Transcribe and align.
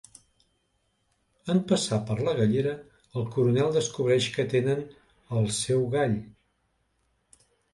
En 1.55 1.59
passar 1.71 1.99
per 2.07 2.17
la 2.29 2.33
gallera 2.39 2.73
el 3.21 3.27
coronel 3.35 3.69
descobreix 3.77 4.31
que 4.39 4.47
tenen 4.55 4.83
el 5.41 5.49
seu 5.63 5.89
gall. 5.97 6.19